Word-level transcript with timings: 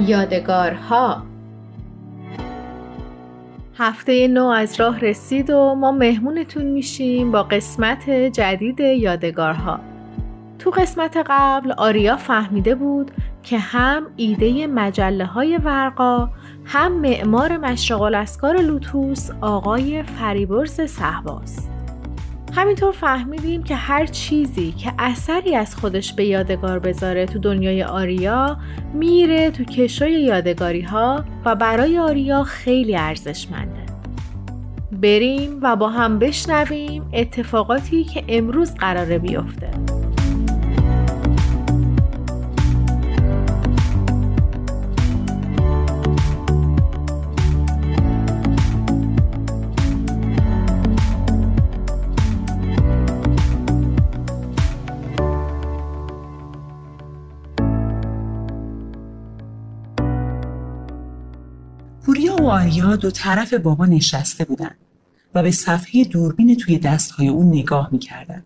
یادگارها. 0.00 1.22
هفته 3.78 4.28
نو 4.28 4.44
از 4.44 4.80
راه 4.80 5.00
رسید 5.00 5.50
و 5.50 5.74
ما 5.74 5.92
مهمونتون 5.92 6.64
میشیم 6.64 7.32
با 7.32 7.42
قسمت 7.42 8.10
جدید 8.10 8.80
یادگارها. 8.80 9.80
تو 10.58 10.70
قسمت 10.70 11.24
قبل 11.26 11.72
آریا 11.72 12.16
فهمیده 12.16 12.74
بود 12.74 13.10
که 13.42 13.58
هم 13.58 14.06
ایده 14.16 14.66
مجله 14.66 15.24
های 15.24 15.56
ورقا 15.56 16.30
هم 16.64 16.92
معمار 16.92 17.56
مشرق 17.56 18.02
الاسکار 18.02 18.56
لوتوس 18.56 19.30
آقای 19.40 20.02
فریبرز 20.02 20.80
صحباست 20.80 21.75
همینطور 22.56 22.92
فهمیدیم 22.92 23.62
که 23.62 23.74
هر 23.74 24.06
چیزی 24.06 24.72
که 24.72 24.92
اثری 24.98 25.54
از 25.54 25.76
خودش 25.76 26.12
به 26.12 26.24
یادگار 26.24 26.78
بذاره 26.78 27.26
تو 27.26 27.38
دنیای 27.38 27.82
آریا 27.82 28.58
میره 28.94 29.50
تو 29.50 29.64
کشوی 29.64 30.12
یادگاری 30.12 30.80
ها 30.80 31.24
و 31.44 31.54
برای 31.54 31.98
آریا 31.98 32.42
خیلی 32.42 32.96
ارزشمنده. 32.96 33.86
بریم 34.92 35.58
و 35.62 35.76
با 35.76 35.88
هم 35.88 36.18
بشنویم 36.18 37.08
اتفاقاتی 37.12 38.04
که 38.04 38.24
امروز 38.28 38.74
قراره 38.74 39.18
بیفته. 39.18 39.85
و 62.46 62.48
آریا 62.48 62.96
دو 62.96 63.10
طرف 63.10 63.54
بابا 63.54 63.86
نشسته 63.86 64.44
بودن 64.44 64.70
و 65.34 65.42
به 65.42 65.50
صفحه 65.50 66.04
دوربین 66.04 66.56
توی 66.56 66.78
دستهای 66.78 67.28
اون 67.28 67.48
نگاه 67.48 67.88
می‌کردن. 67.92 68.44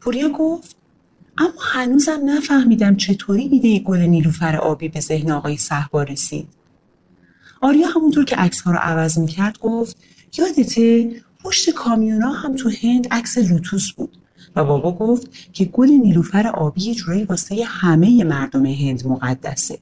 پوریا 0.00 0.28
گفت 0.28 0.76
اما 1.38 1.52
هنوزم 1.60 2.20
نفهمیدم 2.24 2.96
چطوری 2.96 3.42
ایده 3.42 3.78
گل 3.78 3.98
نیلوفر 4.00 4.56
آبی 4.56 4.88
به 4.88 5.00
ذهن 5.00 5.30
آقای 5.30 5.56
صحبا 5.56 6.02
رسید. 6.02 6.48
آریا 7.60 7.88
همونطور 7.88 8.24
که 8.24 8.36
عکس 8.36 8.60
ها 8.60 8.72
رو 8.72 8.78
عوض 8.78 9.18
می‌کرد 9.18 9.58
گفت 9.58 9.96
یادته 10.38 11.10
پشت 11.44 11.70
کامیونا 11.70 12.32
هم 12.32 12.56
تو 12.56 12.70
هند 12.82 13.08
عکس 13.10 13.38
لوتوس 13.38 13.92
بود 13.92 14.16
و 14.56 14.64
بابا 14.64 14.92
گفت 14.92 15.52
که 15.52 15.64
گل 15.64 15.88
نیلوفر 15.88 16.46
آبی 16.46 16.80
یه 16.80 16.94
جورایی 16.94 17.24
واسه 17.24 17.64
همه 17.66 18.24
مردم 18.24 18.66
هند 18.66 19.06
مقدسه. 19.06 19.78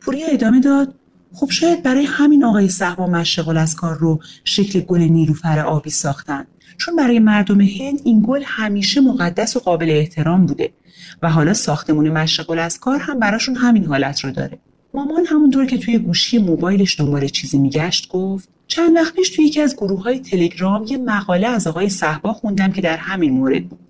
پوریا 0.00 0.26
ادامه 0.26 0.60
داد 0.60 0.94
خب 1.34 1.50
شاید 1.50 1.82
برای 1.82 2.04
همین 2.04 2.44
آقای 2.44 2.68
صحبا 2.68 3.06
مشغل 3.06 3.56
از 3.56 3.76
کار 3.76 3.98
رو 3.98 4.20
شکل 4.44 4.80
گل 4.80 5.00
نیلوفر 5.00 5.58
آبی 5.58 5.90
ساختن. 5.90 6.46
چون 6.78 6.96
برای 6.96 7.18
مردم 7.18 7.60
هند 7.60 8.00
این 8.04 8.24
گل 8.26 8.42
همیشه 8.44 9.00
مقدس 9.00 9.56
و 9.56 9.60
قابل 9.60 9.90
احترام 9.90 10.46
بوده 10.46 10.72
و 11.22 11.30
حالا 11.30 11.54
ساختمون 11.54 12.08
مشغل 12.08 12.58
از 12.58 12.80
کار 12.80 12.98
هم 12.98 13.18
براشون 13.18 13.56
همین 13.56 13.84
حالت 13.84 14.24
رو 14.24 14.30
داره. 14.30 14.58
مامان 14.94 15.26
همونطور 15.26 15.66
که 15.66 15.78
توی 15.78 15.98
گوشی 15.98 16.38
موبایلش 16.38 17.00
دنبال 17.00 17.28
چیزی 17.28 17.58
میگشت 17.58 18.08
گفت 18.08 18.48
چند 18.66 18.96
وقت 18.96 19.14
پیش 19.14 19.30
توی 19.30 19.44
یکی 19.44 19.60
از 19.60 19.76
گروه 19.76 20.02
های 20.02 20.18
تلگرام 20.18 20.84
یه 20.88 20.98
مقاله 20.98 21.46
از 21.46 21.66
آقای 21.66 21.88
صحبا 21.88 22.32
خوندم 22.32 22.72
که 22.72 22.80
در 22.80 22.96
همین 22.96 23.32
مورد 23.32 23.68
بود. 23.68 23.81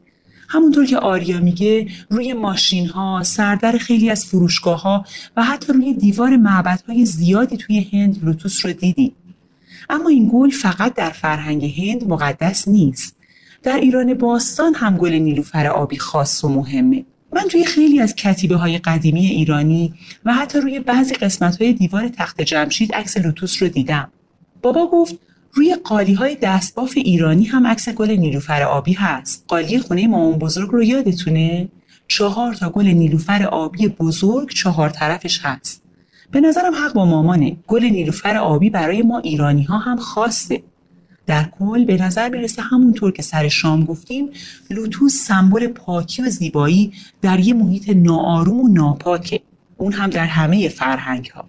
همونطور 0.52 0.86
که 0.86 0.98
آریا 0.98 1.40
میگه 1.40 1.86
روی 2.10 2.32
ماشین 2.32 2.88
ها 2.88 3.22
سردر 3.22 3.78
خیلی 3.78 4.10
از 4.10 4.26
فروشگاه 4.26 4.82
ها 4.82 5.04
و 5.36 5.42
حتی 5.42 5.72
روی 5.72 5.94
دیوار 5.94 6.36
معبد 6.36 6.82
های 6.88 7.06
زیادی 7.06 7.56
توی 7.56 7.88
هند 7.92 8.24
لوتوس 8.24 8.66
رو 8.66 8.72
دیدی 8.72 9.14
اما 9.90 10.08
این 10.08 10.30
گل 10.32 10.50
فقط 10.50 10.94
در 10.94 11.10
فرهنگ 11.10 11.64
هند 11.64 12.08
مقدس 12.08 12.68
نیست. 12.68 13.16
در 13.62 13.76
ایران 13.76 14.14
باستان 14.14 14.74
هم 14.74 14.96
گل 14.96 15.12
نیلوفر 15.12 15.66
آبی 15.66 15.98
خاص 15.98 16.44
و 16.44 16.48
مهمه. 16.48 17.04
من 17.32 17.42
توی 17.42 17.64
خیلی 17.64 18.00
از 18.00 18.14
کتیبه 18.14 18.56
های 18.56 18.78
قدیمی 18.78 19.26
ایرانی 19.26 19.94
و 20.24 20.34
حتی 20.34 20.60
روی 20.60 20.80
بعضی 20.80 21.14
قسمت 21.14 21.62
های 21.62 21.72
دیوار 21.72 22.08
تخت 22.08 22.42
جمشید 22.42 22.94
عکس 22.94 23.16
لوتوس 23.16 23.62
رو 23.62 23.68
دیدم. 23.68 24.10
بابا 24.62 24.86
گفت 24.86 25.14
روی 25.54 25.74
قالی 25.74 26.14
های 26.14 26.36
دستباف 26.42 26.92
ایرانی 26.96 27.44
هم 27.44 27.66
عکس 27.66 27.88
گل 27.88 28.10
نیلوفر 28.10 28.62
آبی 28.62 28.92
هست. 28.92 29.44
قالی 29.48 29.78
خونه 29.78 30.06
مامان 30.06 30.38
بزرگ 30.38 30.70
رو 30.70 30.82
یادتونه؟ 30.82 31.68
چهار 32.08 32.54
تا 32.54 32.70
گل 32.70 32.86
نیلوفر 32.86 33.42
آبی 33.42 33.88
بزرگ 33.88 34.50
چهار 34.50 34.90
طرفش 34.90 35.40
هست. 35.42 35.82
به 36.30 36.40
نظرم 36.40 36.74
حق 36.74 36.92
با 36.92 37.04
مامانه. 37.04 37.56
گل 37.66 37.84
نیلوفر 37.84 38.36
آبی 38.36 38.70
برای 38.70 39.02
ما 39.02 39.18
ایرانی 39.18 39.62
ها 39.62 39.78
هم 39.78 39.96
خاصه. 39.96 40.62
در 41.26 41.44
کل 41.58 41.84
به 41.84 42.02
نظر 42.02 42.28
می‌رسه 42.28 42.62
همونطور 42.62 43.12
که 43.12 43.22
سر 43.22 43.48
شام 43.48 43.84
گفتیم 43.84 44.30
لوتوس 44.70 45.12
سمبل 45.12 45.66
پاکی 45.66 46.22
و 46.22 46.28
زیبایی 46.28 46.92
در 47.22 47.40
یه 47.40 47.54
محیط 47.54 47.88
ناآروم 47.88 48.60
و 48.60 48.68
ناپاکه. 48.68 49.40
اون 49.76 49.92
هم 49.92 50.10
در 50.10 50.26
همه 50.26 50.68
فرهنگ 50.68 51.26
ها 51.34 51.44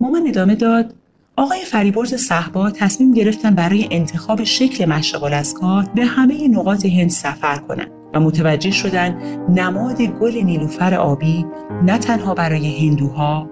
مامان 0.00 0.26
ادامه 0.26 0.54
داد 0.54 0.94
آقای 1.36 1.64
فریبرز 1.64 2.14
صحبا 2.14 2.70
تصمیم 2.70 3.12
گرفتن 3.12 3.54
برای 3.54 3.88
انتخاب 3.90 4.44
شکل 4.44 4.84
مشغل 4.84 5.34
از 5.34 5.54
کار 5.54 5.86
به 5.94 6.04
همه 6.04 6.48
نقاط 6.48 6.86
هند 6.86 7.10
سفر 7.10 7.56
کنند 7.56 7.90
و 8.14 8.20
متوجه 8.20 8.70
شدن 8.70 9.16
نماد 9.48 10.02
گل 10.02 10.36
نیلوفر 10.36 10.94
آبی 10.94 11.46
نه 11.82 11.98
تنها 11.98 12.34
برای 12.34 12.88
هندوها 12.88 13.50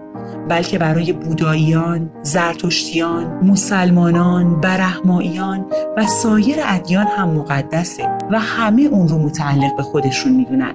بلکه 0.49 0.79
برای 0.79 1.13
بوداییان، 1.13 2.11
زرتشتیان، 2.23 3.45
مسلمانان، 3.45 4.61
برهماییان 4.61 5.67
و 5.97 6.07
سایر 6.07 6.57
ادیان 6.65 7.07
هم 7.07 7.29
مقدسه 7.29 8.09
و 8.31 8.39
همه 8.39 8.83
اون 8.83 9.09
رو 9.09 9.19
متعلق 9.19 9.77
به 9.77 9.83
خودشون 9.83 10.33
می‌دونن. 10.33 10.75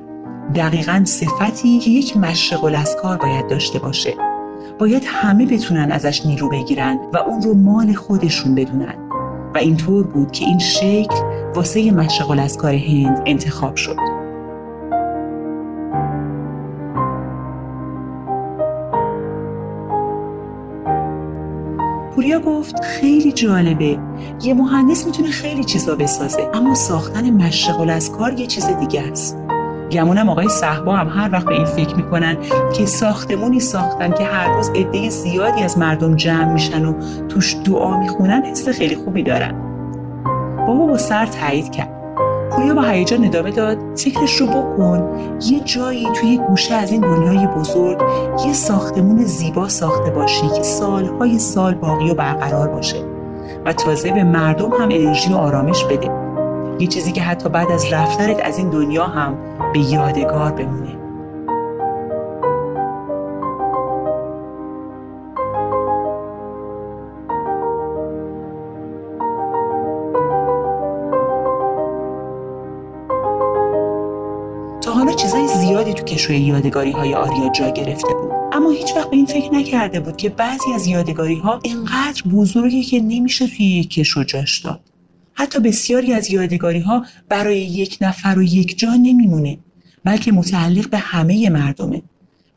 دقیقا 0.55 1.01
صفتی 1.05 1.79
که 1.79 1.89
یک 1.89 2.17
مشغل 2.17 2.75
از 2.75 2.95
کار 3.01 3.17
باید 3.17 3.47
داشته 3.47 3.79
باشه 3.79 4.13
باید 4.79 5.03
همه 5.05 5.45
بتونن 5.45 5.91
ازش 5.91 6.25
نیرو 6.25 6.49
بگیرن 6.49 6.99
و 7.13 7.17
اون 7.17 7.41
رو 7.41 7.53
مال 7.53 7.93
خودشون 7.93 8.55
بدونن. 8.55 8.95
و 9.55 9.57
اینطور 9.57 10.07
بود 10.07 10.31
که 10.31 10.45
این 10.45 10.59
شکل 10.59 11.15
واسه 11.55 11.91
مشغل 11.91 12.39
از 12.39 12.57
کار 12.57 12.73
هند 12.73 13.21
انتخاب 13.25 13.75
شد. 13.75 13.95
پوریا 22.15 22.39
گفت 22.39 22.83
خیلی 22.83 23.31
جالبه. 23.31 23.99
یه 24.43 24.53
مهندس 24.53 25.05
می‌تونه 25.05 25.29
خیلی 25.29 25.63
چیزا 25.63 25.95
بسازه 25.95 26.51
اما 26.53 26.75
ساختن 26.75 27.29
مشغل 27.29 27.89
از 27.89 28.11
کار 28.11 28.39
یه 28.39 28.47
چیز 28.47 28.67
دیگه 28.67 29.01
است. 29.11 29.37
گمونم 29.91 30.29
آقای 30.29 30.49
صحبا 30.49 30.95
هم 30.95 31.07
هر 31.07 31.29
وقت 31.33 31.45
به 31.45 31.53
این 31.53 31.65
فکر 31.65 31.95
می‌کنن 31.95 32.37
که 32.73 32.85
ساختمونی 32.85 33.59
ساختن 33.59 34.11
که 34.11 34.23
هر 34.23 34.55
روز 34.55 34.69
عده 34.69 35.09
زیادی 35.09 35.63
از 35.63 35.77
مردم 35.77 36.15
جمع 36.15 36.53
میشن 36.53 36.85
و 36.85 36.93
توش 37.27 37.55
دعا 37.65 37.99
می‌خونن 37.99 38.45
حس 38.45 38.69
خیلی 38.69 38.95
خوبی 38.95 39.23
دارن. 39.23 39.55
بابا 40.67 40.85
با 40.85 40.97
سر 40.97 41.25
تایید 41.25 41.71
کرد. 41.71 41.97
پویا 42.51 42.73
با 42.73 42.81
هیجان 42.81 43.25
ادامه 43.25 43.51
داد 43.51 43.77
فکرش 43.95 44.35
رو 44.35 44.47
بکن. 44.47 45.09
یه 45.41 45.59
جایی 45.59 46.07
توی 46.15 46.37
گوشه 46.37 46.75
از 46.75 46.91
این 46.91 47.01
دنیای 47.01 47.47
بزرگ 47.47 48.01
یه 48.45 48.53
ساختمون 48.53 49.23
زیبا 49.23 49.67
ساخته 49.67 50.11
باشی 50.11 50.47
که 50.47 50.63
سالهای 50.63 51.39
سال 51.39 51.73
باقی 51.73 52.11
و 52.11 52.13
برقرار 52.13 52.67
باشه 52.67 52.97
و 53.65 53.73
تازه 53.73 54.11
به 54.11 54.23
مردم 54.23 54.71
هم 54.71 54.89
انرژی 54.91 55.33
و 55.33 55.35
آرامش 55.35 55.83
بده. 55.83 56.16
یه 56.79 56.87
چیزی 56.87 57.11
که 57.11 57.21
حتی 57.21 57.49
بعد 57.49 57.71
از 57.71 57.93
رفتنت 57.93 58.39
از 58.43 58.57
این 58.57 58.69
دنیا 58.69 59.05
هم 59.05 59.37
به 59.73 59.79
یادگار 59.79 60.51
بمونه. 60.51 60.97
تا 74.81 74.91
حالا 74.91 75.13
چیزای 75.13 75.47
زیادی 75.47 75.93
تو 75.93 76.03
کشوی 76.03 76.37
یادگاری 76.37 76.91
های 76.91 77.15
آریا 77.15 77.49
جا 77.49 77.69
گرفته 77.69 78.13
بود. 78.13 78.31
اما 78.51 78.69
هیچ 78.69 78.95
وقت 78.95 79.09
به 79.09 79.15
این 79.15 79.25
فکر 79.25 79.53
نکرده 79.53 79.99
بود 79.99 80.17
که 80.17 80.29
بعضی 80.29 80.73
از 80.75 80.87
یادگاری 80.87 81.39
ها 81.39 81.59
اینقدر 81.63 82.23
بزرگی 82.33 82.83
که 82.83 82.99
نمیشه 82.99 83.47
توی 83.47 83.65
یک 83.65 83.89
کشو 83.89 84.23
جاش 84.23 84.59
داد. 84.59 84.79
حتی 85.37 85.59
بسیاری 85.59 86.13
از 86.13 86.31
یادگاری 86.31 86.79
ها 86.79 87.05
برای 87.29 87.59
یک 87.59 87.97
نفر 88.01 88.35
و 88.37 88.43
یک 88.43 88.79
جا 88.79 88.93
نمیمونه 88.93 89.57
بلکه 90.03 90.31
متعلق 90.31 90.89
به 90.89 90.97
همه 90.97 91.49
مردمه. 91.49 92.01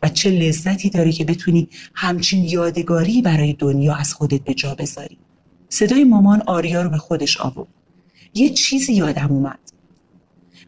و 0.03 0.09
چه 0.09 0.31
لذتی 0.31 0.91
داره 0.91 1.13
که 1.13 1.25
بتونی 1.25 1.69
همچین 1.95 2.45
یادگاری 2.45 3.23
برای 3.23 3.53
دنیا 3.53 3.95
از 3.95 4.15
خودت 4.15 4.41
به 4.41 4.55
جا 4.55 4.75
بذاری. 4.75 5.19
صدای 5.69 6.05
مامان 6.05 6.43
آریا 6.47 6.83
رو 6.83 6.91
به 6.91 6.99
خودش 6.99 7.37
آورد. 7.37 7.69
یه 8.35 8.49
چیزی 8.51 8.93
یادم 8.93 9.29
اومد. 9.31 9.59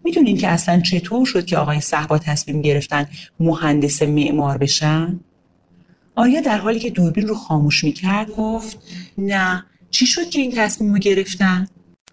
می‌دونین 0.05 0.37
که 0.37 0.49
اصلا 0.49 0.81
چطور 0.81 1.26
شد 1.26 1.47
که 1.47 1.56
آقای 1.56 1.81
صحبا 1.81 2.19
تصمیم 2.19 2.62
گرفتن 2.62 3.06
مهندس 3.41 4.03
معمار 4.03 4.58
بشن؟ 4.58 5.20
آریا 6.15 6.41
در 6.41 6.58
حالی 6.58 6.79
که 6.79 6.91
دوربین 6.91 7.29
رو 7.29 7.35
خاموش 7.35 7.85
می‌کرد 7.85 8.31
گفت 8.31 8.79
نه 9.19 9.65
چی 9.91 10.06
شد 10.06 10.31
که 10.31 10.41
این 10.41 10.53
تصمیم 10.56 10.93
رو 10.93 10.99
گرفتن؟ 10.99 11.69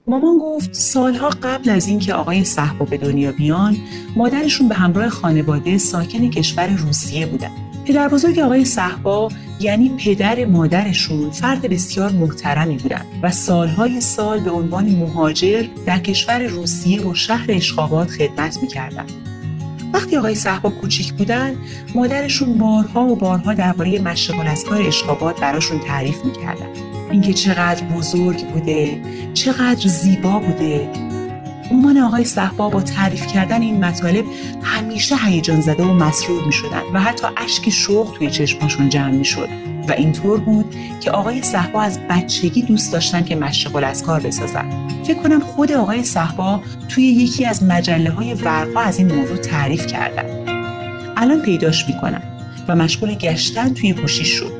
مامان 0.10 0.38
گفت 0.38 0.74
سالها 0.74 1.30
قبل 1.30 1.70
از 1.70 1.88
اینکه 1.88 2.14
آقای 2.14 2.44
صحبا 2.44 2.86
به 2.86 2.98
دنیا 2.98 3.32
بیان 3.32 3.78
مادرشون 4.16 4.68
به 4.68 4.76
همراه 4.76 5.10
خانواده 5.10 5.78
ساکن 5.78 6.30
کشور 6.30 6.68
روسیه 6.68 7.26
بودن. 7.26 7.52
پدر 7.86 8.08
بزرگ 8.08 8.40
آقای 8.40 8.66
صحبا 8.66 9.30
یعنی 9.60 9.90
پدر 10.06 10.46
مادرشون 10.46 11.30
فرد 11.30 11.62
بسیار 11.62 12.12
محترمی 12.12 12.78
بودن 12.78 13.06
و 13.24 13.32
سالهای 13.32 14.02
سال 14.02 14.40
به 14.40 14.52
عنوان 14.52 14.90
مهاجر 14.90 15.66
در 15.86 16.00
کشور 16.00 16.48
روسیه 16.48 17.02
و 17.02 17.16
شهر 17.16 17.46
اشخابات 17.50 18.10
خدمت 18.10 18.58
می‌کردن. 18.62 19.06
وقتی 19.94 20.18
آقای 20.18 20.36
صحبا 20.36 20.70
کوچیک 20.70 21.14
بودن 21.14 21.56
مادرشون 21.96 22.58
بارها 22.58 23.04
و 23.04 23.16
بارها 23.16 23.54
درباره 23.54 24.00
مشغل 24.02 24.48
از 24.48 24.64
کار 24.64 24.82
اشخابات 24.82 25.40
براشون 25.40 25.80
تعریف 25.80 26.26
می‌کردن. 26.26 26.99
اینکه 27.12 27.34
چقدر 27.34 27.84
بزرگ 27.84 28.48
بوده 28.48 29.02
چقدر 29.34 29.88
زیبا 29.88 30.40
بوده. 30.40 30.90
مامان 31.72 31.98
آقای 31.98 32.24
صحبا 32.24 32.70
با 32.70 32.82
تعریف 32.82 33.28
کردن 33.28 33.62
این 33.62 33.86
مطالب 33.86 34.26
همیشه 34.64 35.16
هیجان 35.26 35.62
زده 35.62 35.84
و 35.84 35.94
مسرور 35.94 36.46
می 36.46 36.52
شدن 36.52 36.82
و 36.94 37.00
حتی 37.00 37.28
اشک 37.38 37.70
شوق 37.70 38.18
توی 38.18 38.30
چشماشون 38.30 38.90
جمع 38.90 39.12
می 39.12 39.26
شد 39.26 39.50
و 39.88 39.92
اینطور 39.92 40.40
بود 40.40 40.76
که 41.00 41.12
آقای 41.12 41.42
صحبا 41.42 41.82
از 41.82 42.00
بچگی 42.10 42.62
دوست 42.62 42.94
داشتن 42.94 43.24
که 43.24 43.36
مشغل 43.36 43.84
از 43.84 44.04
کار 44.04 44.20
بسازن. 44.20 44.88
فکر 45.04 45.18
کنم 45.18 45.40
خود 45.40 45.72
آقای 45.72 46.04
صحبا 46.04 46.62
توی 46.90 47.04
یکی 47.04 47.46
از 47.46 47.64
مجله 47.64 48.10
های 48.10 48.34
ورقا 48.34 48.80
از 48.80 48.98
این 48.98 49.16
موضوع 49.16 49.38
تعریف 49.38 49.88
کردن. 49.88 50.26
الان 51.18 51.42
پیداش 51.42 51.88
می‌کنم 51.88 52.22
و 52.68 52.76
مشغول 52.76 53.16
گشتن 53.16 53.74
توی 53.74 53.94
گوشی 53.94 54.26
شد 54.26 54.54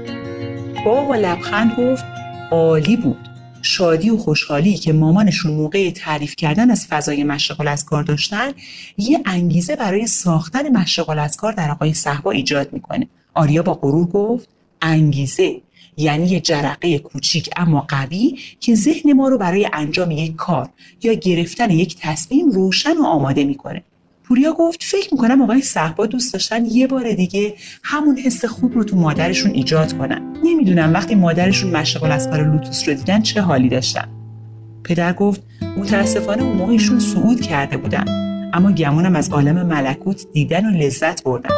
بابا 0.86 1.02
با 1.02 1.16
لبخند 1.16 1.72
گفت 1.78 2.19
عالی 2.52 2.98
بود. 2.98 3.30
شادی 3.62 4.10
و 4.10 4.18
خوشحالی 4.18 4.74
که 4.74 4.94
مامانشون 4.94 5.54
موقع 5.54 5.92
تعریف 5.92 6.36
کردن 6.36 6.72
از 6.72 6.88
فضای 6.88 7.24
مشغل 7.24 7.68
از 7.68 7.86
کار 7.86 8.04
داشتن 8.04 8.52
یه 8.98 9.22
انگیزه 9.26 9.76
برای 9.76 10.08
ساختن 10.08 10.78
مشغل 10.78 11.20
از 11.20 11.38
کار 11.38 11.54
در 11.54 11.72
آقای 11.72 11.94
صحبا 11.94 12.32
ایجاد 12.32 12.74
می‌کنه. 12.74 13.08
آریا 13.34 13.64
با 13.64 13.74
غرور 13.74 14.08
گفت 14.08 14.50
انگیزه 14.82 15.62
یعنی 15.98 16.28
یه 16.28 16.40
جرقه 16.40 17.00
کوچیک 17.00 17.50
اما 17.56 17.86
قوی 17.88 18.40
که 18.60 18.76
ذهن 18.76 19.14
ما 19.14 19.28
رو 19.28 19.38
برای 19.38 19.70
انجام 19.74 20.12
یک 20.12 20.36
کار 20.36 20.70
یا 21.04 21.14
گرفتن 21.14 21.70
یک 21.70 21.98
تصمیم 22.00 22.52
روشن 22.52 22.98
و 22.98 23.06
آماده 23.06 23.44
می‌کنه. 23.44 23.84
پوریا 24.30 24.54
گفت 24.54 24.84
فکر 24.84 25.14
می‌کنم 25.14 25.42
آقای 25.42 25.62
صحبا 25.62 26.06
دوست 26.06 26.34
داشتن 26.34 26.66
یه 26.66 26.88
بار 26.88 27.12
دیگه 27.12 27.54
همون 27.84 28.18
حس 28.18 28.46
خوب 28.46 28.74
رو 28.74 28.84
تو 28.84 28.96
مادرشون 28.96 29.52
ایجاد 29.52 29.98
کنن. 29.98 30.38
نمی‌دونم 30.44 30.94
وقتی 30.94 31.16
مادرشون 31.16 31.72
مشغول 31.72 32.12
از 32.12 32.28
لوتوس 32.28 32.90
رو 32.90 32.94
دیدن 32.94 33.22
چه 33.22 33.42
حالی 33.42 33.70
داشتن. 33.70 34.08
پدر 34.84 35.14
گفت 35.14 35.42
متاسفانه 35.78 36.44
اون 36.44 36.58
موقعشون 36.58 37.00
صعود 37.00 37.42
کرده 37.42 37.78
بودن. 37.78 38.06
اما 38.54 38.72
گمونم 38.72 39.16
از 39.16 39.30
عالم 39.30 39.66
ملکوت 39.66 40.26
دیدن 40.34 40.66
و 40.66 40.78
لذت 40.78 41.24
بردن. 41.24 41.56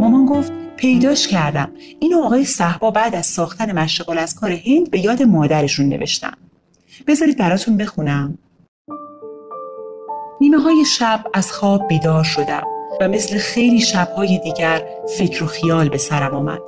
مامان 0.00 0.26
گفت 0.26 0.52
پیداش 0.76 1.28
کردم. 1.28 1.70
این 2.00 2.14
آقای 2.14 2.44
صحبا 2.44 2.90
بعد 2.90 3.14
از 3.14 3.26
ساختن 3.26 3.78
مشغول 3.78 4.18
از 4.18 4.34
کار 4.34 4.50
هند 4.52 4.90
به 4.90 5.00
یاد 5.00 5.22
مادرشون 5.22 5.88
نوشتم. 5.88 6.36
بذارید 7.06 7.38
براتون 7.38 7.76
بخونم. 7.76 8.38
نیمه 10.40 10.58
های 10.58 10.84
شب 10.84 11.20
از 11.34 11.52
خواب 11.52 11.88
بیدار 11.88 12.24
شدم 12.24 12.62
و 13.00 13.08
مثل 13.08 13.38
خیلی 13.38 13.80
شبهای 13.80 14.38
دیگر 14.38 14.82
فکر 15.18 15.44
و 15.44 15.46
خیال 15.46 15.88
به 15.88 15.98
سرم 15.98 16.34
آمد. 16.34 16.58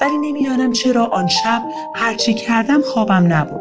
ولی 0.00 0.18
نمی‌دانم 0.18 0.72
چرا 0.72 1.06
آن 1.06 1.26
شب 1.26 1.62
هرچی 1.94 2.34
کردم 2.34 2.80
خوابم 2.82 3.32
نبود. 3.32 3.60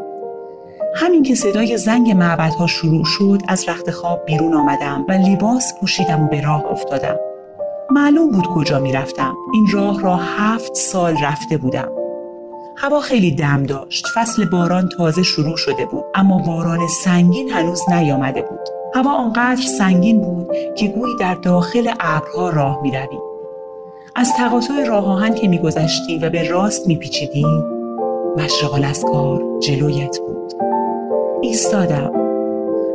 همین 0.96 1.24
که 1.24 1.36
صدای 1.36 1.78
زنگ 1.78 2.12
معبدها 2.12 2.68
شروع 2.68 3.06
شد 3.06 3.42
از 3.48 3.70
رخت 3.70 3.92
خواب 3.92 4.26
بیرون 4.26 4.54
آمدم 4.54 5.06
و 5.10 5.12
لباس 5.12 5.74
پوشیدم 5.80 6.24
و 6.24 6.28
به 6.28 6.42
راه 6.42 6.66
افتادم. 6.66 7.16
معلوم 7.92 8.32
بود 8.32 8.48
کجا 8.48 8.80
می‌رفتم. 8.80 9.36
این 9.54 9.68
راه 9.74 10.02
را 10.02 10.16
هفت 10.16 10.76
سال 10.76 11.18
رفته 11.24 11.58
بودم. 11.58 11.92
هوا 12.78 13.00
خیلی 13.00 13.32
دم 13.32 13.64
داشت. 13.64 14.08
فصل 14.16 14.46
باران 14.46 14.90
تازه 14.90 15.24
شروع 15.24 15.58
شده 15.58 15.86
بود 15.86 16.04
اما 16.16 16.38
باران 16.38 16.88
سنگین 16.88 17.50
هنوز 17.50 17.82
نیامده 17.90 18.42
بود. 18.42 18.81
هوا 18.96 19.12
آنقدر 19.12 19.62
سنگین 19.62 20.22
بود 20.22 20.48
که 20.76 20.88
گویی 20.88 21.16
در 21.20 21.36
داخل 21.36 21.92
ابرها 22.00 22.50
راه 22.50 22.82
می‌روی. 22.82 23.18
از 24.16 24.34
تقاطع 24.38 24.84
راه 24.84 25.06
آهن 25.06 25.34
که 25.34 25.48
میگذشتی 25.48 26.18
و 26.18 26.30
به 26.30 26.50
راست 26.50 26.88
میپیچیدی 26.88 27.46
مشرق 28.38 29.02
کار 29.02 29.60
جلویت 29.60 30.18
بود. 30.20 30.54
ایستادم. 31.42 32.12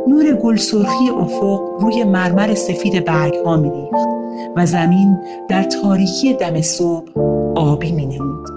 نور 0.07 0.33
گل 0.33 0.55
سرخی 0.55 1.09
افق 1.09 1.61
روی 1.79 2.03
مرمر 2.03 2.55
سفید 2.55 3.05
برگ 3.05 3.35
ها 3.45 3.57
میریخت 3.57 4.07
و 4.55 4.65
زمین 4.65 5.17
در 5.49 5.63
تاریکی 5.63 6.33
دم 6.33 6.61
صبح 6.61 7.07
آبی 7.55 7.91
می 7.91 8.05
نمود. 8.05 8.47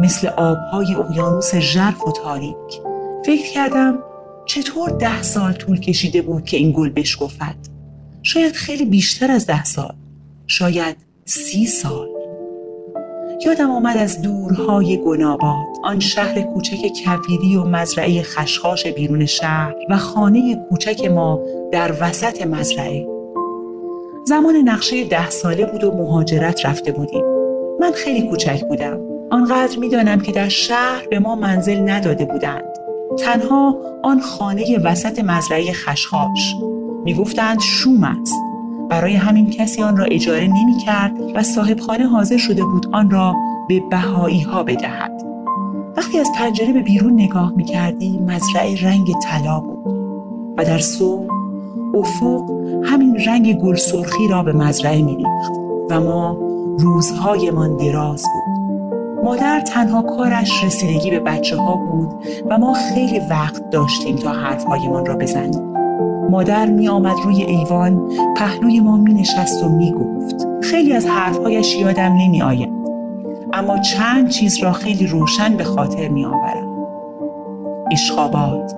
مثل 0.00 0.28
آبهای 0.28 0.94
اقیانوس 0.94 1.54
ژرف 1.54 2.06
و 2.06 2.12
تاریک. 2.12 2.82
فکر 3.26 3.52
کردم 3.54 3.98
چطور 4.46 4.90
ده 4.90 5.22
سال 5.22 5.52
طول 5.52 5.80
کشیده 5.80 6.22
بود 6.22 6.44
که 6.44 6.56
این 6.56 6.72
گل 6.72 6.88
بشکفد 6.88 7.56
شاید 8.22 8.52
خیلی 8.52 8.84
بیشتر 8.84 9.30
از 9.30 9.46
ده 9.46 9.64
سال. 9.64 9.94
شاید 10.46 10.96
سی 11.24 11.66
سال. 11.66 12.08
یادم 13.46 13.70
آمد 13.70 13.96
از 13.96 14.22
دورهای 14.22 14.96
گناباد 14.96 15.66
آن 15.84 16.00
شهر 16.00 16.42
کوچک 16.42 16.78
کویری 17.04 17.56
و 17.56 17.64
مزرعه 17.64 18.22
خشخاش 18.22 18.86
بیرون 18.86 19.26
شهر 19.26 19.74
و 19.90 19.96
خانه 19.96 20.66
کوچک 20.70 21.04
ما 21.04 21.40
در 21.72 21.94
وسط 22.00 22.46
مزرعه. 22.46 23.06
زمان 24.24 24.56
نقشه 24.56 25.04
ده 25.04 25.30
ساله 25.30 25.66
بود 25.66 25.84
و 25.84 25.90
مهاجرت 25.96 26.66
رفته 26.66 26.92
بودیم. 26.92 27.24
من 27.80 27.92
خیلی 27.92 28.28
کوچک 28.28 28.64
بودم. 28.68 29.00
آنقدر 29.30 29.78
می‌دانم 29.78 30.20
که 30.20 30.32
در 30.32 30.48
شهر 30.48 31.06
به 31.10 31.18
ما 31.18 31.34
منزل 31.34 31.90
نداده 31.90 32.24
بودند. 32.24 32.71
تنها 33.18 33.76
آن 34.02 34.20
خانه 34.20 34.78
وسط 34.84 35.18
مزرعه 35.24 35.72
خشخاش. 35.72 36.56
می‌گفتند 37.04 37.60
شوم 37.60 38.04
است. 38.04 38.34
برای 38.90 39.14
همین 39.14 39.50
کسی 39.50 39.82
آن 39.82 39.96
را 39.96 40.04
اجاره 40.04 40.46
نمی 40.46 40.78
کرد 40.86 41.12
و 41.34 41.42
صاحب 41.42 41.80
خانه 41.80 42.06
حاضر 42.06 42.36
شده 42.36 42.64
بود 42.64 42.86
آن 42.92 43.10
را 43.10 43.34
به 43.68 43.82
بهایی 43.90 44.40
ها 44.40 44.62
بدهد. 44.62 45.22
وقتی 45.96 46.18
از 46.18 46.28
پنجره 46.36 46.72
به 46.72 46.80
بیرون 46.80 47.12
نگاه 47.12 47.52
می 47.56 47.64
کردی 47.64 48.18
مزرعه 48.18 48.84
رنگ 48.84 49.12
طلا 49.22 49.60
بود. 49.60 49.94
و 50.58 50.64
در 50.64 50.78
صبح 50.78 51.26
افق 51.94 52.50
همین 52.84 53.16
رنگ 53.26 53.58
گل 53.58 53.74
سرخی 53.74 54.28
را 54.28 54.42
به 54.42 54.52
مزرعه 54.52 55.02
می 55.02 55.16
ریخت 55.16 55.52
و 55.90 56.00
ما 56.00 56.38
روزهایمان 56.78 57.76
دراز 57.76 58.22
بود. 58.22 58.51
مادر 59.22 59.60
تنها 59.60 60.02
کارش 60.02 60.64
رسیدگی 60.64 61.10
به 61.10 61.20
بچه 61.20 61.56
ها 61.56 61.76
بود 61.76 62.08
و 62.50 62.58
ما 62.58 62.72
خیلی 62.72 63.20
وقت 63.30 63.70
داشتیم 63.70 64.16
تا 64.16 64.30
حرفهایمان 64.30 65.06
را 65.06 65.16
بزنیم. 65.16 65.72
مادر 66.30 66.66
می 66.66 66.88
آمد 66.88 67.16
روی 67.24 67.42
ایوان 67.42 68.12
پهلوی 68.36 68.80
ما 68.80 68.96
می 68.96 69.14
نشست 69.14 69.64
و 69.64 69.68
می 69.68 69.92
گفت. 69.92 70.48
خیلی 70.62 70.92
از 70.92 71.06
حرفهایش 71.06 71.76
یادم 71.76 72.12
نمی 72.12 72.42
آید. 72.42 72.72
اما 73.52 73.78
چند 73.78 74.28
چیز 74.28 74.62
را 74.62 74.72
خیلی 74.72 75.06
روشن 75.06 75.56
به 75.56 75.64
خاطر 75.64 76.08
می 76.08 76.24
آورم. 76.24 76.86
اشخابات، 77.92 78.74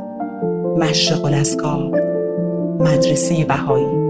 مشرق 0.79 1.25
الاسکار، 1.25 1.91
مدرسه 2.79 3.45
بهایی 3.45 4.04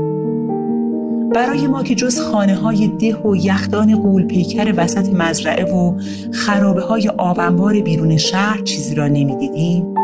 برای 1.35 1.67
ما 1.67 1.83
که 1.83 1.95
جز 1.95 2.21
خانه 2.21 2.55
های 2.55 2.89
ده 2.89 3.17
و 3.17 3.37
یخدان 3.37 4.03
قول 4.03 4.27
پیکر 4.27 4.75
وسط 4.77 5.09
مزرعه 5.09 5.65
و 5.65 5.99
خرابه 6.33 6.81
های 6.81 7.09
آبنبار 7.09 7.81
بیرون 7.81 8.17
شهر 8.17 8.63
چیزی 8.63 8.95
را 8.95 9.09
نمی‌دیدیم 9.09 9.95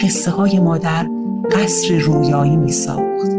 قصه 0.00 0.30
های 0.30 0.58
مادر 0.58 1.06
قصر 1.52 1.98
رویایی 1.98 2.56
می 2.56 2.72
ساخت 2.72 3.30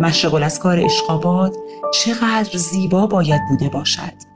مشغل 0.00 0.42
از 0.42 0.58
کار 0.58 0.78
اشقابات 0.80 1.56
چقدر 1.94 2.58
زیبا 2.58 3.06
باید 3.06 3.40
بوده 3.48 3.68
باشد. 3.68 4.32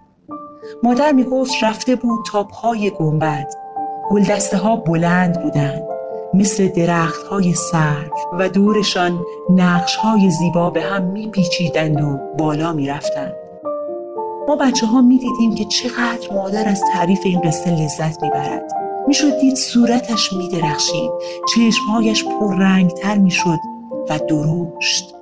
مادر 0.83 1.13
می 1.13 1.25
گفت 1.25 1.53
رفته 1.63 1.97
بود 1.97 2.25
تا 2.27 2.45
پای 2.45 2.91
گنبد. 2.91 3.47
گلدسته 4.11 4.57
ها 4.57 4.77
بلند 4.77 5.43
بودند. 5.43 5.96
مثل 6.35 6.69
درخت 6.69 7.27
های 7.27 7.55
سرف 7.55 8.13
و 8.33 8.49
دورشان 8.49 9.19
نقش 9.51 9.97
های 9.97 10.31
زیبا 10.31 10.71
به 10.71 10.83
هم 10.83 11.03
میپیچیدند 11.03 12.01
و 12.01 12.19
بالا 12.39 12.73
می‌رفتند. 12.73 13.35
ما 14.49 14.57
بچه 14.57 14.87
ها 14.87 15.01
می 15.01 15.19
دیدیم 15.19 15.55
که 15.55 15.65
چقدر 15.65 16.35
مادر 16.35 16.69
از 16.69 16.83
تعریف 16.93 17.21
این 17.25 17.41
قصه 17.41 17.71
لذت 17.71 18.23
می‌برد. 18.23 18.73
می‌شد 19.07 19.41
دید 19.41 19.57
صورتش 19.57 20.33
میدرخشید، 20.33 21.11
چشمهایش 21.55 22.25
پررنگتر 22.25 23.19
می‌شد 23.19 23.59
و 24.11 24.19
درشت. 24.29 25.16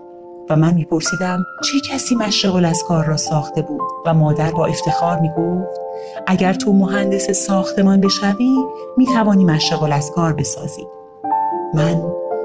و 0.50 0.56
من 0.56 0.74
میپرسیدم 0.74 1.46
چه 1.64 1.80
کسی 1.80 2.14
مشغل 2.14 2.64
از 2.64 2.82
کار 2.88 3.04
را 3.04 3.16
ساخته 3.16 3.62
بود 3.62 3.80
و 4.06 4.14
مادر 4.14 4.50
با 4.50 4.66
افتخار 4.66 5.20
می‌گفت 5.20 5.80
اگر 6.26 6.52
تو 6.52 6.72
مهندس 6.72 7.30
ساختمان 7.30 8.00
بشوی 8.00 8.56
می‌توانی 8.96 9.44
مشغل 9.44 9.92
از 9.92 10.10
کار 10.10 10.32
بسازی. 10.32 10.86
من 11.74 12.02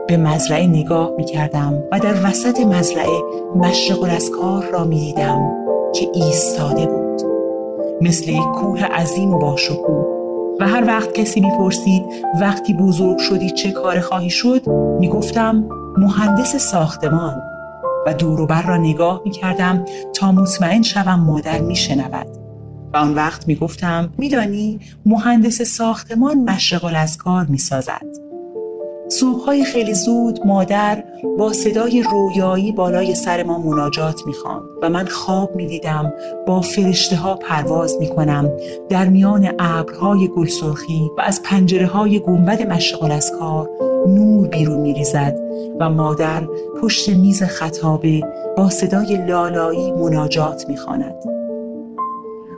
به 0.07 0.17
مزرعه 0.17 0.67
نگاه 0.67 1.11
می‌کردم 1.17 1.83
و 1.91 1.99
در 1.99 2.29
وسط 2.29 2.59
مزرعه 2.59 3.21
مشغل 3.55 4.09
از 4.09 4.29
کار 4.29 4.65
را 4.73 4.83
می‌دیدم 4.83 5.51
که 5.95 6.09
ایستاده 6.13 6.85
بود. 6.85 7.21
مثل 8.01 8.29
یک 8.29 8.43
کوه 8.55 8.83
عظیم 8.83 9.33
و 9.33 9.39
باشکوه. 9.39 10.05
و 10.59 10.67
هر 10.67 10.87
وقت 10.87 11.13
کسی 11.13 11.41
می‌پرسید 11.41 12.05
وقتی 12.41 12.73
بزرگ 12.73 13.17
شدی 13.17 13.49
چه 13.49 13.71
کار 13.71 13.99
خواهی 13.99 14.29
شد 14.29 14.69
می‌گفتم 14.99 15.65
مهندس 15.97 16.55
ساختمان. 16.55 17.41
و 18.05 18.13
دوروبر 18.13 18.61
را 18.61 18.77
نگاه 18.77 19.21
می‌کردم 19.25 19.85
تا 20.13 20.31
مطمئن 20.31 20.81
شوم 20.81 21.19
مادر 21.19 21.59
میشنود. 21.59 22.27
و 22.93 22.97
آن 22.97 23.15
وقت 23.15 23.47
می‌گفتم 23.47 24.09
میدانی 24.17 24.79
مهندس 25.05 25.61
ساختمان 25.61 26.37
مشغل 26.37 26.95
از 26.95 27.17
کار 27.17 27.45
می‌سازد. 27.45 28.05
صبحهای 29.11 29.63
خیلی 29.63 29.93
زود 29.93 30.39
مادر 30.45 31.03
با 31.37 31.53
صدای 31.53 32.03
رویایی 32.03 32.71
بالای 32.71 33.15
سر 33.15 33.43
ما 33.43 33.57
مناجات 33.57 34.21
می‌خوان 34.25 34.61
و 34.81 34.89
من 34.89 35.05
خواب 35.05 35.55
می‌دیدم 35.55 36.13
با 36.47 36.61
فرشته 36.61 37.15
ها 37.15 37.35
پرواز 37.35 37.97
می‌کنم 37.99 38.49
در 38.89 39.07
میان 39.07 39.53
ابرهای 39.59 40.27
گلسرخی 40.27 41.09
و 41.17 41.21
از 41.21 41.41
پنجره 41.43 41.87
های 41.87 42.19
گنبد 42.19 42.67
مشغل 42.67 43.11
از 43.11 43.31
کار 43.39 43.69
نور 44.07 44.47
بیرون 44.47 44.79
میریزد 44.79 45.35
و 45.79 45.89
مادر 45.89 46.47
پشت 46.81 47.09
میز 47.09 47.43
خطابه 47.43 48.21
با 48.57 48.69
صدای 48.69 49.25
لالایی 49.25 49.91
مناجات 49.91 50.65
می‌خواند. 50.69 51.15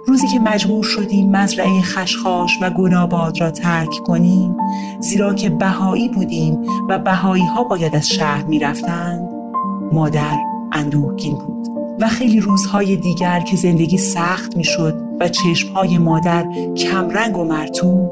روزی 0.08 0.28
که 0.28 0.40
مجبور 0.40 0.84
شدیم 0.84 1.32
مزرعه 1.32 1.82
خشخاش 1.82 2.58
و 2.62 2.70
گناباد 2.70 3.42
را 3.42 3.52
ترک 3.52 3.90
کنیم 3.90 4.56
زیرا 5.00 5.34
که 5.34 5.50
بهایی 5.50 6.10
بودیم 6.10 6.62
و 6.90 7.00
بهایی 7.00 7.46
ها 7.46 7.64
باید 7.64 7.96
از 7.96 8.10
شهر 8.10 8.46
می 8.46 8.60
رفتند 8.60 9.30
مادر 9.92 10.38
اندوهگین 10.72 11.38
بود 11.38 11.68
و 12.00 12.08
خیلی 12.08 12.40
روزهای 12.40 12.96
دیگر 12.96 13.40
که 13.40 13.56
زندگی 13.56 13.98
سخت 13.98 14.58
می 14.58 14.64
شد 14.64 15.02
و 15.20 15.28
چشمهای 15.28 15.98
مادر 15.98 16.46
کمرنگ 16.78 17.38
و 17.38 17.44
مرتوب 17.44 18.10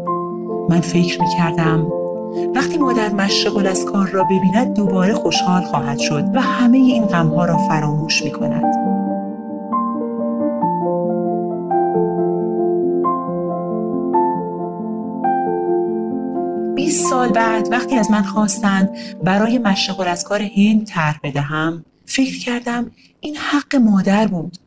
من 0.69 0.81
فکر 0.81 1.21
می 1.21 1.27
کردم 1.37 1.98
وقتی 2.55 2.77
مادر 2.77 3.13
مشغل 3.13 3.67
از 3.67 3.85
کار 3.85 4.07
را 4.07 4.23
ببیند 4.23 4.73
دوباره 4.73 5.13
خوشحال 5.13 5.61
خواهد 5.61 5.99
شد 5.99 6.23
و 6.33 6.41
همه 6.41 6.77
این 6.77 7.05
غمها 7.05 7.45
را 7.45 7.57
فراموش 7.57 8.23
می 8.23 8.31
کند. 8.31 8.89
20 16.75 17.09
سال 17.09 17.29
بعد 17.29 17.67
وقتی 17.71 17.95
از 17.95 18.11
من 18.11 18.23
خواستند 18.23 18.89
برای 19.23 19.57
مشغل 19.57 20.07
از 20.07 20.23
کار 20.23 20.41
هند 20.41 20.85
طرح 20.85 21.19
بدهم 21.23 21.85
فکر 22.05 22.39
کردم 22.39 22.91
این 23.19 23.35
حق 23.35 23.75
مادر 23.75 24.27
بود 24.27 24.57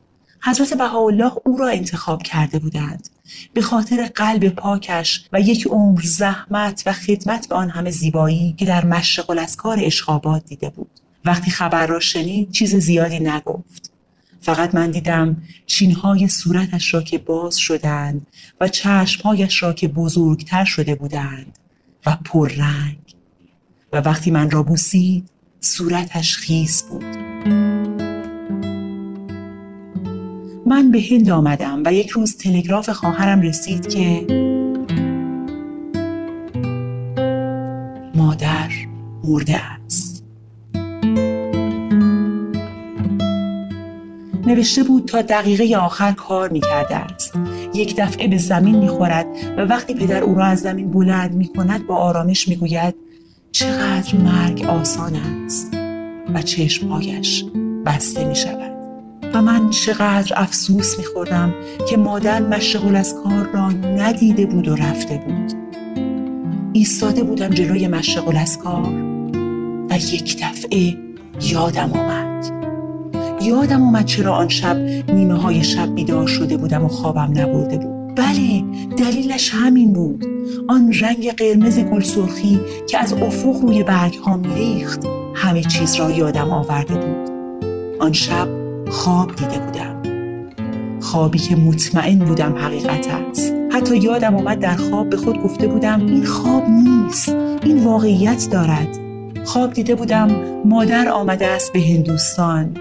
حضرت 0.45 0.75
بهاءالله 0.75 1.33
او 1.45 1.57
را 1.57 1.69
انتخاب 1.69 2.23
کرده 2.23 2.59
بودند. 2.59 3.09
به 3.55 3.63
خاطر 3.63 4.07
قلب 4.15 4.49
پاکش 4.49 5.25
و 5.33 5.41
یک 5.41 5.67
عمر 5.67 6.01
زحمت 6.05 6.83
و 6.87 6.93
خدمت 6.93 7.49
به 7.49 7.55
آن 7.55 7.71
همه 7.71 7.91
زیبایی 7.91 8.55
که 8.59 8.65
در 8.65 8.85
مشغل 8.85 9.39
از 9.39 9.57
کار 9.57 9.79
اشخابات 9.81 10.45
دیده 10.45 10.71
بود. 10.71 10.91
وقتی 11.25 11.51
خبر 11.51 11.87
را 11.87 12.01
شنید 12.01 12.51
چیز 12.51 12.77
زیادی 12.77 13.21
نگفت. 13.21 13.93
فقط 14.41 14.75
من 14.75 14.91
دیدم 14.91 15.37
چینهای 15.67 16.29
صورتش 16.29 16.95
را 16.95 17.03
که 17.03 17.19
باز 17.19 17.57
شدند 17.57 18.27
و 18.61 18.69
چشمهایش 18.69 19.63
را 19.63 19.73
که 19.73 19.89
بزرگتر 19.89 20.65
شده 20.65 20.95
بودند 20.95 21.59
و 22.07 22.17
پررنگ. 22.25 22.99
و 23.93 23.97
وقتی 23.97 24.31
من 24.31 24.51
را 24.51 24.63
بوسید 24.63 25.29
صورتش 25.61 26.37
خیس 26.37 26.83
بود. 26.83 27.82
من 30.73 30.91
به 30.91 31.03
هند 31.11 31.31
آمدم 31.31 31.83
و 31.85 31.93
یک 31.93 32.11
روز 32.11 32.37
تلگراف 32.37 32.91
خواهرم 32.91 33.41
رسید 33.41 33.89
که 33.89 34.27
مادر 38.15 38.69
مرده 39.25 39.57
است. 39.57 40.25
نوشته 44.47 44.83
بود 44.83 45.05
تا 45.05 45.23
دقیقه 45.23 45.77
آخر 45.77 46.13
کار 46.13 46.49
می 46.49 46.61
کرده 46.61 46.97
است. 46.97 47.33
یک 47.75 47.97
دفعه 47.97 48.29
به 48.29 48.39
زمین 48.39 48.77
می‌خورد 48.77 49.27
و 49.59 49.61
وقتی 49.61 49.95
پدر 49.95 50.23
او 50.23 50.35
را 50.35 50.45
از 50.45 50.61
زمین 50.61 50.91
بلند 50.91 51.35
می 51.35 51.49
کند 51.49 51.87
با 51.87 51.97
آرامش 51.97 52.49
می‌گوید 52.49 52.95
چقدر 53.53 54.17
مرگ 54.17 54.65
آسان 54.65 55.17
است 55.17 55.75
و 56.35 56.43
چشمهایش 56.43 57.45
بسته 57.87 58.25
می 58.25 58.37
شود 58.37 58.72
و 59.35 59.43
من 59.43 59.71
چقدر 59.71 60.33
افسوس 60.37 60.99
می 60.99 61.05
خوردم 61.05 61.55
که 61.89 61.97
مادر 61.97 62.43
مشغول 62.43 62.97
از 62.97 63.15
کار 63.25 63.49
را 63.55 63.69
ندیده 63.71 64.47
بود 64.47 64.69
و 64.69 64.77
رفته 64.77 65.23
بود. 65.27 65.53
ایستاده 66.73 67.23
بودم 67.23 67.49
جلوی 67.49 67.89
مشغول 67.89 68.37
از 68.37 68.59
کار. 68.59 68.89
و 69.91 69.97
یک 69.97 70.43
دفعه 70.43 70.97
یادم 71.43 71.93
آمد. 71.93 72.47
یادم 73.43 73.83
آمد 73.83 74.05
چرا 74.05 74.35
آن 74.35 74.49
شب 74.49 74.77
نیمه 75.09 75.35
های 75.35 75.65
شب 75.65 75.95
بیدار 75.95 76.27
شده 76.27 76.57
بودم 76.57 76.85
و 76.85 76.89
خوابم 76.89 77.31
نبرده 77.35 77.79
بود. 77.79 78.15
بله 78.15 78.65
دلیلش 78.97 79.51
همین 79.55 79.93
بود. 79.93 80.25
آن 80.69 80.93
رنگ 81.01 81.33
قرمز 81.37 81.79
گل 81.79 82.03
سرخی 82.03 82.61
که 82.89 82.99
از 82.99 83.13
افق 83.13 83.61
روی 83.63 83.83
برگ 83.83 84.15
ها 84.15 84.37
میریخت 84.37 85.01
همه 85.35 85.63
چیز 85.63 85.95
را 85.95 86.11
یادم 86.11 86.51
آورده 86.51 86.95
بود. 86.95 87.31
آن 88.01 88.13
شب 88.13 88.62
خواب 88.93 89.37
دیده 89.37 89.59
بودم. 89.59 90.03
خوابی 91.01 91.39
که 91.39 91.57
مطمئن 91.57 92.19
بودم 92.19 92.59
حقیقت 92.59 93.09
است. 93.09 93.55
حتی 93.73 93.97
یادم 93.97 94.37
آمد 94.37 94.59
در 94.59 94.77
خواب 94.77 95.11
به 95.11 95.17
خود 95.17 95.43
گفته 95.43 95.67
بودم 95.67 96.07
این 96.07 96.25
خواب 96.25 96.69
نیست 96.69 97.29
این 97.65 97.85
واقعیت 97.85 98.49
دارد. 98.51 98.99
خواب 99.45 99.73
دیده 99.73 99.95
بودم 99.95 100.29
مادر 100.65 101.09
آمده 101.09 101.47
است 101.47 101.73
به 101.73 101.81
هندوستان. 101.81 102.77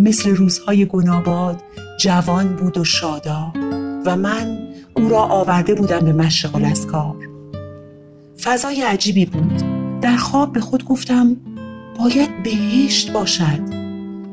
مثل 0.00 0.36
روزهای 0.36 0.86
گناباد 0.86 1.62
جوان 2.00 2.56
بود 2.56 2.78
و 2.78 2.84
شادا. 2.84 3.52
و 4.06 4.16
من 4.16 4.58
او 4.96 5.08
را 5.08 5.20
آورده 5.20 5.74
بودم 5.74 6.00
به 6.00 6.12
مشغل 6.12 6.64
از 6.64 6.86
کار 6.86 7.16
فضای 8.40 8.82
عجیبی 8.82 9.26
بود. 9.26 9.62
در 10.00 10.16
خواب 10.16 10.52
به 10.52 10.60
خود 10.60 10.84
گفتم 10.84 11.36
باید 11.98 12.42
بهشت 12.42 13.12
باشد. 13.12 13.75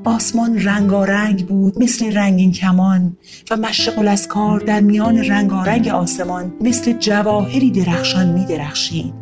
آسمان 0.06 0.60
رنگارنگ 0.60 1.48
بود 1.48 1.84
مثل 1.84 2.14
رنگین 2.14 2.52
کمان 2.52 3.18
و 3.52 3.58
مشغل 3.58 4.08
از 4.08 4.28
کار 4.28 4.60
در 4.60 4.80
میان 4.80 5.18
رنگارنگ 5.18 5.88
آسمان 5.88 6.54
مثل 6.62 6.94
جواهری 6.94 7.72
درخشان 7.72 8.28
می 8.30 8.46
درخشید 8.46 9.14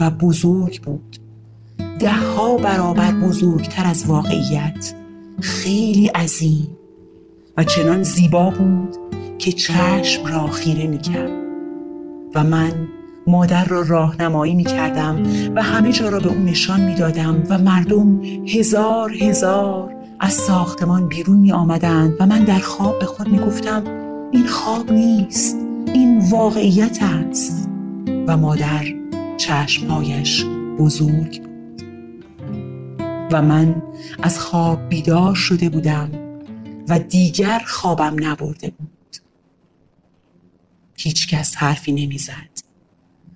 و 0.00 0.10
بزرگ 0.10 0.82
بود. 0.82 1.16
ده 1.98 2.12
ها 2.12 2.56
برابر 2.56 3.12
بزرگتر 3.12 3.86
از 3.86 4.06
واقعیت 4.06 4.94
خیلی 5.40 6.06
عظیم 6.06 6.76
و 7.56 7.64
چنان 7.64 8.02
زیبا 8.02 8.50
بود 8.50 8.96
که 9.38 9.52
چشم 9.52 10.26
را 10.26 10.46
خیره 10.46 10.86
می 10.86 10.98
کرد 10.98 11.30
و 12.34 12.44
من 12.44 12.88
مادر 13.26 13.64
را 13.64 13.82
راهنمایی 13.82 14.54
می 14.54 14.64
کردم 14.64 15.22
و 15.54 15.62
همه 15.62 15.92
جا 15.92 16.08
را 16.08 16.20
به 16.20 16.28
اون 16.28 16.44
نشان 16.44 16.80
می 16.80 16.94
دادم 16.94 17.42
و 17.48 17.58
مردم 17.58 18.20
هزار 18.46 19.12
هزار 19.12 20.01
از 20.24 20.32
ساختمان 20.32 21.08
بیرون 21.08 21.36
می 21.36 21.52
آمدند 21.52 22.16
و 22.20 22.26
من 22.26 22.44
در 22.44 22.58
خواب 22.58 22.98
به 22.98 23.06
خود 23.06 23.28
می 23.28 23.38
گفتم 23.38 23.84
این 24.32 24.46
خواب 24.46 24.92
نیست 24.92 25.56
این 25.94 26.18
واقعیت 26.30 26.98
است. 27.02 27.68
و 28.26 28.36
مادر 28.36 28.84
چشمهایش 29.36 30.44
بزرگ 30.78 31.42
بود. 31.42 31.82
و 33.32 33.42
من 33.42 33.82
از 34.22 34.38
خواب 34.38 34.88
بیدار 34.88 35.34
شده 35.34 35.68
بودم 35.68 36.10
و 36.88 36.98
دیگر 36.98 37.62
خوابم 37.66 38.16
نبرده 38.18 38.70
بود. 38.70 39.16
هیچکس 40.96 41.56
حرفی 41.56 41.92
نمی‌زد 41.92 42.58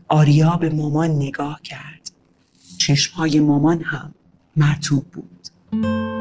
آریا 0.08 0.56
به 0.56 0.70
مامان 0.70 1.10
نگاه 1.10 1.60
کرد. 1.62 2.10
چشمهای 2.78 3.40
مامان 3.40 3.82
هم 3.82 4.14
مرتوب 4.56 5.04
بود. 5.04 6.15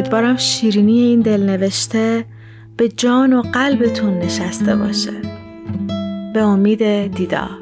امیدوارم 0.00 0.36
شیرینی 0.36 1.00
این 1.00 1.20
دلنوشته 1.20 2.24
به 2.76 2.88
جان 2.88 3.32
و 3.32 3.42
قلبتون 3.42 4.18
نشسته 4.18 4.76
باشه. 4.76 5.12
به 6.34 6.40
امید 6.40 7.14
دیدار. 7.16 7.59